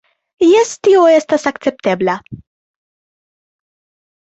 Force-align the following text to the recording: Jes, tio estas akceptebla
Jes, 0.63 0.71
tio 0.87 1.03
estas 1.17 1.45
akceptebla 1.51 2.17